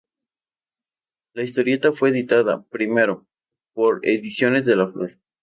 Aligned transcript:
La 1.35 1.43
historieta 1.43 1.91
fue 1.93 2.09
editada, 2.09 2.63
primero, 2.71 3.27
por 3.75 3.99
Ediciones 4.01 4.65
de 4.65 4.75
la 4.75 4.87
Flor. 4.91 5.19